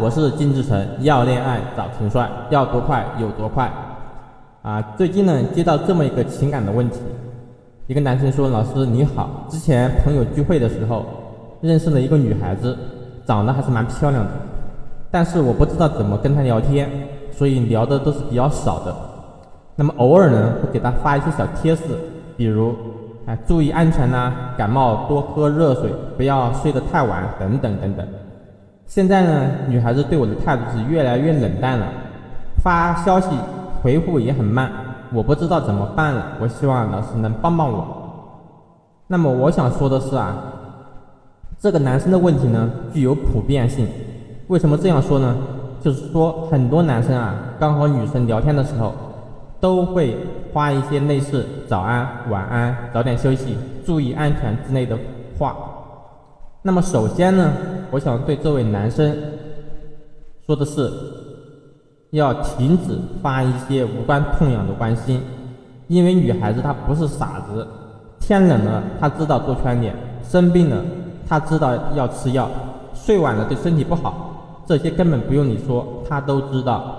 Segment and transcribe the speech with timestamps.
[0.00, 3.70] 我是金志成，要恋爱找陈帅，要多快有多快。
[4.62, 7.00] 啊，最近呢接到这么一个情感的问题，
[7.86, 11.04] 一个男生说：“老师你好，之前朋友聚会的时候
[11.60, 12.76] 认识了一个女孩子，
[13.24, 14.30] 长得还是蛮漂亮的，
[15.10, 16.90] 但是我不知道怎么跟她聊天，
[17.32, 18.94] 所以聊的都是比较少的。
[19.74, 21.82] 那么偶尔呢会给她发一些小贴士，
[22.36, 22.74] 比如。”
[23.26, 24.32] 啊，注意安全呐！
[24.56, 28.06] 感冒多喝热水，不要睡得太晚，等等等等。
[28.86, 31.86] 现在呢，女孩子对我的态度是越来越冷淡了，
[32.62, 33.28] 发消息
[33.82, 34.70] 回复也很慢，
[35.12, 36.38] 我不知道怎么办了。
[36.40, 37.86] 我希望老师能帮帮我。
[39.08, 40.36] 那么我想说的是啊，
[41.58, 43.86] 这个男生的问题呢具有普遍性。
[44.48, 45.36] 为什么这样说呢？
[45.82, 48.94] 就是说很多男生啊，刚和女生聊天的时候。
[49.58, 50.14] 都会
[50.52, 53.56] 发一些类似“早安”“晚安”“早点休息
[53.86, 54.96] ”“注意安全”之类的
[55.38, 55.56] 话。
[56.66, 57.52] 那么，首先呢，
[57.92, 59.16] 我想对这位男生
[60.44, 60.90] 说的是，
[62.10, 65.22] 要停止发一些无关痛痒的关心，
[65.86, 67.64] 因为女孩子她不是傻子，
[68.18, 69.94] 天冷了她知道多穿点，
[70.28, 70.82] 生病了
[71.28, 72.50] 她知道要吃药，
[72.92, 76.96] 睡晚了对身体不好，这些根本不用你说，她都知道。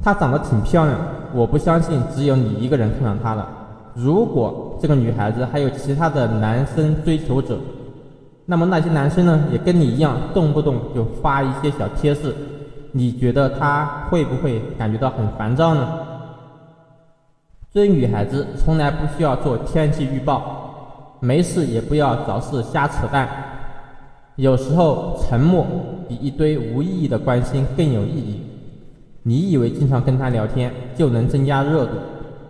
[0.00, 0.96] 她长得挺漂亮，
[1.34, 3.44] 我不相信只有你一个人看上她了。
[3.92, 7.58] 如果这个女孩子还有其他的男生追求者，
[8.52, 12.34] 那么那些男生呢，也跟你一样，动不动就发一些小贴士，
[12.90, 15.88] 你觉得他会不会感觉到很烦躁呢？
[17.72, 23.26] 追女孩子从来不需要做天气预报，没事也不要找事瞎扯淡。
[24.36, 25.66] 有时候沉默
[26.06, 28.42] 比一堆无意义的关心更有意义。
[29.22, 31.92] 你以为经常跟他聊天就能增加热度？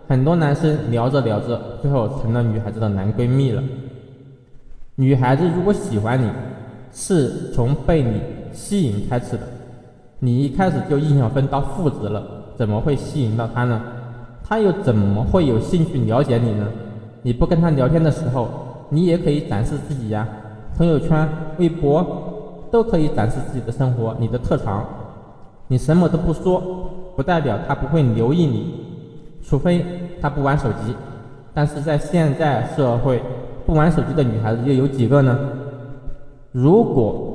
[0.09, 3.63] 很多男生聊着聊着，最后成了女孩子的男闺蜜了。
[5.03, 6.31] 女孩子如果喜欢你，
[6.93, 8.21] 是从被你
[8.53, 9.41] 吸引开始的。
[10.21, 12.23] 你一开始就印象分到负值了，
[12.57, 13.83] 怎么会吸引到她呢？
[14.45, 16.69] 她又怎么会有兴趣了解你呢？
[17.23, 18.49] 你不跟她聊天的时候，
[18.91, 20.25] 你也可以展示自己呀，
[20.79, 21.29] 朋友圈、
[21.59, 24.87] 微博都可以展示自己的生活，你的特长。
[25.67, 26.63] 你什么都不说，
[27.17, 28.73] 不代表他不会留意你，
[29.43, 29.85] 除非
[30.21, 30.95] 他不玩手机。
[31.53, 33.21] 但是在现在社会，
[33.67, 35.39] 不玩手机的女孩子又有几个呢？
[36.53, 37.31] 如果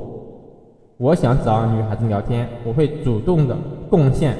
[0.96, 3.56] 我想找女孩子聊天，我会主动的
[3.90, 4.36] 贡献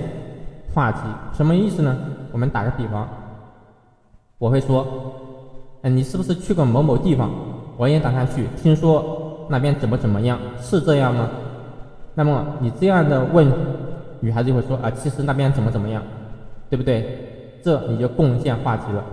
[0.74, 0.98] 话题。
[1.32, 1.96] 什么意思呢？
[2.32, 3.08] 我们打个比方，
[4.38, 4.86] 我会说
[5.82, 7.30] ：“哎，你是不是去过某某地方？
[7.76, 10.38] 我也打算去，听说那边怎么怎么样？
[10.60, 11.28] 是这样吗？”
[12.14, 13.50] 那么你这样的问。
[14.20, 16.02] 女孩子就会说啊，其实那边怎么怎么样，
[16.68, 17.60] 对不对？
[17.62, 19.04] 这你就贡献话题了。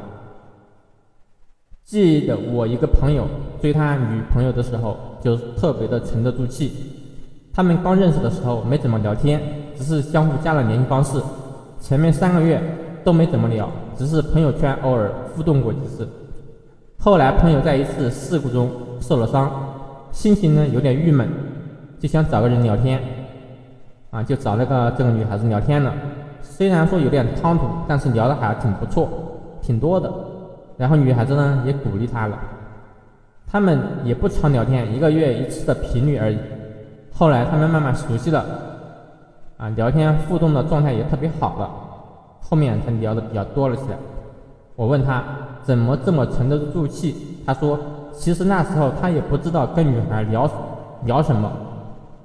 [1.86, 3.28] 记得我一个朋友
[3.62, 6.72] 追他女朋友的时候，就特别的沉得住气。
[7.54, 9.40] 他们刚认识的时候没怎么聊天，
[9.78, 11.22] 只是相互加了联系方式。
[11.80, 12.60] 前面三个月
[13.04, 16.10] 都没怎么聊，只是朋友圈偶尔互动过几次。
[16.98, 18.68] 后来朋友在一次事故中
[19.00, 19.52] 受了伤，
[20.12, 21.30] 心情呢有点郁闷，
[22.00, 23.00] 就想找个人聊天。
[24.10, 25.94] 啊，就找那个这个女孩子聊天了，
[26.42, 29.08] 虽然说有点唐突，但是聊的还挺不错，
[29.62, 30.12] 挺多的。
[30.78, 32.38] 然后女孩子呢也鼓励他了，
[33.48, 36.38] 他们也不常聊天，一个月一次的频率而已。
[37.14, 38.46] 后来他们慢慢熟悉了，
[39.58, 41.70] 啊，聊天互动的状态也特别好了，
[42.42, 43.98] 后面才聊的比较多了起来。
[44.76, 45.24] 我问他
[45.64, 47.80] 怎么这么沉得住气，他说
[48.12, 50.50] 其实那时候他也不知道跟女孩聊
[51.06, 51.52] 聊什么。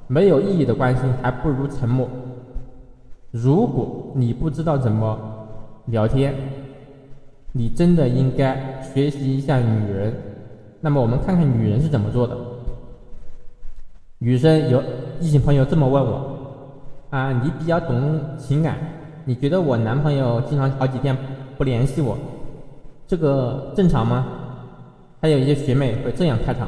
[0.08, 2.08] 没有意义的关心，还不如沉默。
[3.30, 5.16] 如果你不知道怎么
[5.86, 6.34] 聊天，
[7.60, 10.10] 你真的应该学习一下女人。
[10.80, 12.34] 那么我们看看女人是怎么做的。
[14.16, 14.82] 女生有
[15.20, 16.38] 异性朋友这么问我：
[17.10, 18.78] 啊，你比较懂情感，
[19.26, 21.14] 你觉得我男朋友经常好几天
[21.58, 22.16] 不联系我，
[23.06, 24.26] 这个正常吗？
[25.20, 26.66] 还有一些学妹会这样开场：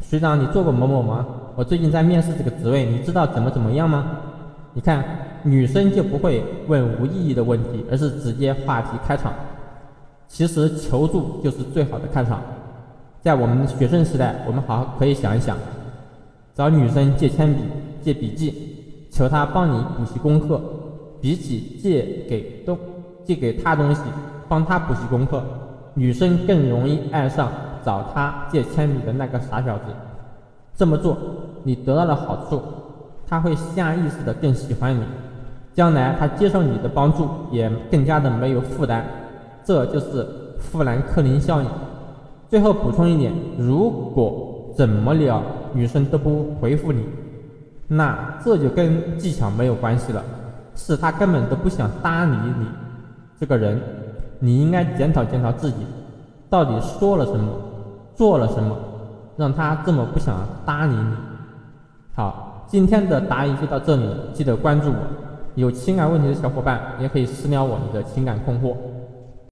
[0.00, 1.24] 学长，你做过某某吗？
[1.54, 4.10] 我最近在面试这个职位，你知道怎么怎么样吗？
[4.74, 5.04] 你看，
[5.44, 9.32] 女生就不会问无意义的问题，而是直接话题开场。
[10.28, 12.40] 其实求助就是最好的开场。
[13.22, 15.56] 在我们学生时代，我们好好可以想一想，
[16.54, 17.60] 找女生借铅笔、
[18.02, 20.60] 借笔记，求她帮你补习功课，
[21.20, 22.78] 比起借给东
[23.24, 24.02] 借给她东西，
[24.48, 25.42] 帮她补习功课，
[25.94, 27.50] 女生更容易爱上
[27.84, 29.84] 找她借铅笔的那个傻小子。
[30.76, 31.16] 这么做，
[31.64, 32.62] 你得到了好处，
[33.26, 35.02] 他会下意识的更喜欢你，
[35.74, 39.04] 将来他接受你的帮助也更加的没有负担，
[39.66, 40.24] 这就是
[40.60, 41.68] 富兰克林效应。
[42.48, 45.42] 最后补充一点，如果怎么聊
[45.72, 47.04] 女生都不回复你，
[47.88, 50.22] 那这就跟技巧没有关系了，
[50.76, 52.66] 是他根本都不想搭理你
[53.40, 53.80] 这个人。
[54.38, 55.78] 你应该检讨检讨自己，
[56.48, 57.50] 到底说了什么，
[58.14, 58.76] 做了什么，
[59.36, 61.14] 让他这么不想搭理你。
[62.14, 64.96] 好，今天的答疑就到这里，记得关注我。
[65.56, 68.76] 有情感问题的小伙伴也可以私聊我你的情感困惑。